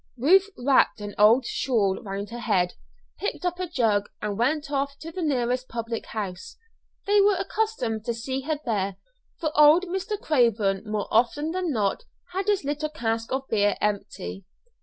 [0.17, 2.73] Ruth wrapped an old shawl round her head,
[3.19, 6.57] picked up a jug, and went off to the nearest public house.
[7.05, 8.95] They were accustomed to see her there,
[9.39, 10.19] for old Mr.
[10.19, 14.43] Craven more often than not had his little cask of beer empty.